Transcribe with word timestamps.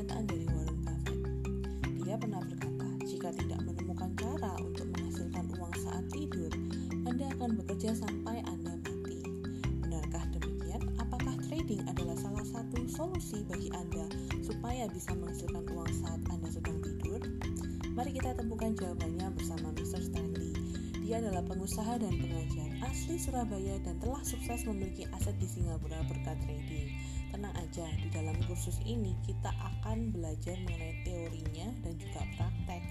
pernyataan 0.00 0.32
dari 0.32 0.46
Warren 0.48 0.78
Buffett. 0.80 1.20
Dia 2.08 2.16
pernah 2.16 2.40
berkata, 2.40 2.88
jika 3.04 3.28
tidak 3.36 3.60
menemukan 3.68 4.10
cara 4.16 4.52
untuk 4.64 4.88
menghasilkan 4.96 5.44
uang 5.60 5.74
saat 5.76 6.04
tidur, 6.08 6.48
Anda 7.04 7.28
akan 7.36 7.60
bekerja 7.60 7.92
sampai 7.92 8.40
Anda 8.48 8.80
mati. 8.80 9.20
Benarkah 9.84 10.24
demikian? 10.32 10.80
Apakah 10.96 11.36
trading 11.44 11.84
adalah 11.84 12.16
salah 12.16 12.46
satu 12.48 12.80
solusi 12.88 13.44
bagi 13.44 13.68
Anda 13.76 14.08
supaya 14.40 14.88
bisa 14.88 15.12
menghasilkan 15.12 15.68
uang 15.68 15.92
saat 15.92 16.20
Anda 16.32 16.48
sedang 16.48 16.80
tidur? 16.80 17.20
Mari 17.92 18.16
kita 18.16 18.32
temukan 18.40 18.72
jawabannya 18.72 19.36
bersama 19.36 19.68
Mr. 19.76 20.00
Stanley. 20.00 20.56
Dia 21.04 21.20
adalah 21.20 21.44
pengusaha 21.44 22.00
dan 22.00 22.16
pengajar 22.16 22.72
asli 22.88 23.20
Surabaya 23.20 23.76
dan 23.84 24.00
telah 24.00 24.24
sukses 24.24 24.64
memiliki 24.64 25.04
aset 25.12 25.36
di 25.36 25.44
Singapura 25.44 26.00
berkat 26.08 26.40
trading. 26.40 27.19
Tenang 27.70 27.86
aja, 27.86 28.02
di 28.02 28.10
dalam 28.10 28.34
kursus 28.50 28.82
ini 28.82 29.14
kita 29.22 29.54
akan 29.54 30.10
belajar 30.10 30.58
mengenai 30.66 31.06
teorinya 31.06 31.70
dan 31.86 31.94
juga 32.02 32.26
praktek. 32.34 32.82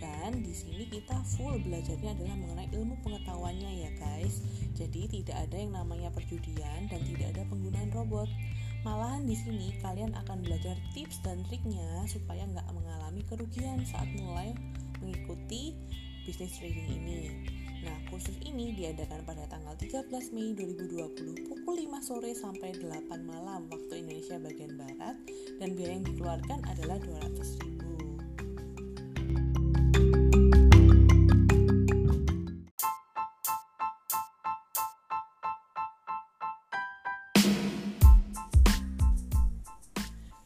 Dan 0.00 0.40
di 0.40 0.48
sini 0.48 0.88
kita 0.88 1.20
full 1.36 1.60
belajarnya 1.60 2.16
adalah 2.16 2.32
mengenai 2.40 2.72
ilmu 2.72 2.96
pengetahuannya 3.04 3.84
ya 3.84 3.90
guys. 4.00 4.40
Jadi 4.80 5.12
tidak 5.12 5.44
ada 5.44 5.56
yang 5.60 5.76
namanya 5.76 6.08
perjudian 6.08 6.88
dan 6.88 7.04
tidak 7.04 7.36
ada 7.36 7.44
penggunaan 7.52 7.92
robot. 7.92 8.32
Malahan 8.88 9.28
di 9.28 9.36
sini 9.36 9.76
kalian 9.84 10.16
akan 10.16 10.40
belajar 10.40 10.72
tips 10.96 11.20
dan 11.20 11.44
triknya 11.52 12.08
supaya 12.08 12.48
nggak 12.48 12.68
mengalami 12.72 13.20
kerugian 13.28 13.84
saat 13.84 14.08
mulai 14.16 14.56
mengikuti 15.04 15.76
bisnis 16.24 16.56
trading 16.56 16.88
ini. 16.96 17.20
Nah, 17.84 18.00
kursus 18.08 18.40
ini 18.40 18.72
diadakan 18.72 19.20
pada 19.28 19.44
tanggal 19.44 19.76
13 19.76 20.08
Mei 20.32 20.56
2020 20.56 21.44
pukul 21.44 21.74
5 21.84 22.00
sore 22.00 22.32
sampai 22.32 22.72
8 22.80 23.12
malam 23.20 23.68
waktu 23.68 24.00
Indonesia 24.00 24.40
bagian 24.40 24.72
Barat 24.80 25.16
dan 25.60 25.68
biaya 25.76 26.00
yang 26.00 26.06
dikeluarkan 26.08 26.64
adalah 26.64 26.96
200 26.96 27.60
ribu. 27.60 27.84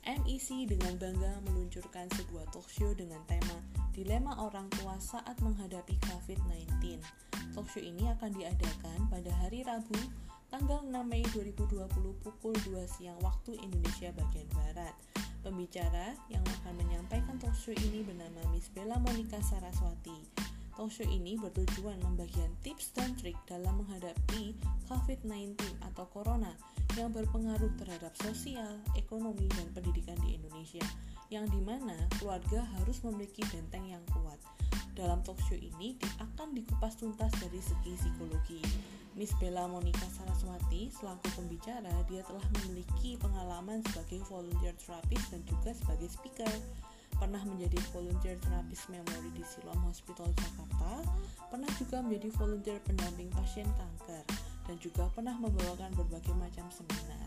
MIC 0.08 0.48
dengan 0.66 0.98
bangga 0.98 1.32
meluncurkan 1.46 2.10
sebuah 2.18 2.50
talkshow 2.50 2.94
dengan 2.98 3.22
tema 3.30 3.57
Dilema 3.98 4.30
Orang 4.38 4.70
Tua 4.78 4.94
Saat 5.02 5.42
Menghadapi 5.42 5.98
COVID-19. 6.06 7.02
Talkshow 7.50 7.82
ini 7.82 8.06
akan 8.06 8.30
diadakan 8.30 9.10
pada 9.10 9.27
hari 9.42 9.66
Rabu, 9.66 9.98
tanggal 10.54 10.86
6 10.86 10.94
Mei 11.02 11.27
2020 11.34 11.82
pukul 12.22 12.54
2 12.62 12.78
siang 12.86 13.19
waktu 13.26 13.58
Indonesia 13.58 14.14
bagian 14.14 14.46
Barat. 14.54 14.94
Pembicara 15.42 16.14
yang 16.30 16.46
akan 16.46 16.78
menyampaikan 16.78 17.42
talkshow 17.42 17.74
ini 17.74 18.06
bernama 18.06 18.38
Miss 18.54 18.70
Bella 18.70 19.02
Monica 19.02 19.42
Saraswati. 19.42 20.46
Talkshow 20.78 21.10
ini 21.10 21.34
bertujuan 21.34 21.98
membagikan 21.98 22.54
tips 22.62 22.94
dan 22.94 23.19
trik 23.19 23.34
dalam 23.50 23.82
menghadapi 23.82 24.54
COVID-19 24.86 25.58
atau 25.82 26.06
Corona 26.14 26.54
yang 26.94 27.10
berpengaruh 27.10 27.74
terhadap 27.78 28.14
sosial, 28.19 28.78
ekonomi, 28.94 29.50
dan 29.54 29.66
pendidikan 29.74 30.19
di 30.22 30.34
Indonesia, 30.34 30.57
yang 31.28 31.44
di 31.48 31.60
mana 31.60 31.96
keluarga 32.16 32.64
harus 32.80 33.00
memiliki 33.04 33.44
benteng 33.52 33.84
yang 33.84 34.04
kuat. 34.12 34.40
Dalam 34.96 35.22
talkshow 35.22 35.54
ini 35.54 35.94
akan 36.18 36.56
dikupas 36.56 36.98
tuntas 36.98 37.30
dari 37.38 37.60
segi 37.62 37.94
psikologi. 37.94 38.60
Miss 39.18 39.34
Bella 39.38 39.66
Monica 39.66 40.06
Saraswati 40.10 40.94
selaku 40.94 41.26
pembicara, 41.38 41.90
dia 42.06 42.22
telah 42.22 42.42
memiliki 42.62 43.18
pengalaman 43.18 43.82
sebagai 43.90 44.22
volunteer 44.30 44.74
terapis 44.78 45.22
dan 45.30 45.42
juga 45.42 45.75
sebagai 45.75 46.06
speaker 46.06 46.54
pernah 47.19 47.42
menjadi 47.42 47.82
volunteer 47.91 48.38
terapis 48.38 48.86
memori 48.86 49.30
di 49.34 49.42
Siloam 49.42 49.82
Hospital 49.91 50.30
Jakarta, 50.38 51.03
pernah 51.50 51.70
juga 51.74 51.98
menjadi 51.98 52.30
volunteer 52.38 52.78
pendamping 52.86 53.26
pasien 53.34 53.66
kanker, 53.74 54.22
dan 54.70 54.76
juga 54.78 55.10
pernah 55.10 55.34
membawakan 55.34 55.91
berbagai 55.98 56.34
macam 56.38 56.70
seminar. 56.70 57.26